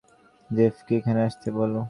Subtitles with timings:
[0.49, 1.73] জেফকে এখানে আসতে বল।